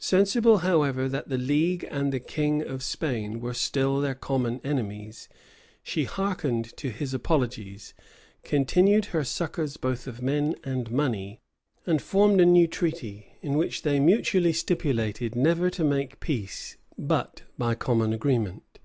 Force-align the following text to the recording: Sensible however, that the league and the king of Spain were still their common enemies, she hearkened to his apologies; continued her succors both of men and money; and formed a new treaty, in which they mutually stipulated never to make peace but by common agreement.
Sensible 0.00 0.58
however, 0.66 1.08
that 1.08 1.28
the 1.28 1.38
league 1.38 1.86
and 1.88 2.12
the 2.12 2.18
king 2.18 2.62
of 2.62 2.82
Spain 2.82 3.38
were 3.38 3.54
still 3.54 4.00
their 4.00 4.16
common 4.16 4.60
enemies, 4.64 5.28
she 5.84 6.02
hearkened 6.02 6.76
to 6.76 6.90
his 6.90 7.14
apologies; 7.14 7.94
continued 8.42 9.04
her 9.14 9.22
succors 9.22 9.76
both 9.76 10.08
of 10.08 10.20
men 10.20 10.56
and 10.64 10.90
money; 10.90 11.38
and 11.86 12.02
formed 12.02 12.40
a 12.40 12.44
new 12.44 12.66
treaty, 12.66 13.36
in 13.40 13.52
which 13.56 13.82
they 13.82 14.00
mutually 14.00 14.52
stipulated 14.52 15.36
never 15.36 15.70
to 15.70 15.84
make 15.84 16.18
peace 16.18 16.76
but 16.98 17.42
by 17.56 17.76
common 17.76 18.12
agreement. 18.12 18.80